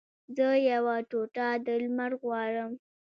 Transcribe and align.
زه 0.35 0.47
یوه 0.71 0.95
ټوټه 1.09 1.47
د 1.65 1.67
لمر 1.83 2.11
غواړم 2.21 2.71